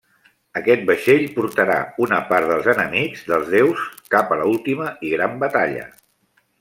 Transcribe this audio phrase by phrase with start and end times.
[0.59, 3.85] Aquest vaixell portarà una part dels enemics dels déus
[4.17, 5.85] cap a l'última i gran batalla.